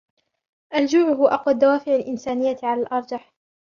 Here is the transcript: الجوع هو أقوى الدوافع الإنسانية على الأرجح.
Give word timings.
الجوع 0.75 1.11
هو 1.11 1.27
أقوى 1.27 1.53
الدوافع 1.53 1.95
الإنسانية 1.95 2.57
على 2.63 2.81
الأرجح. 2.81 3.33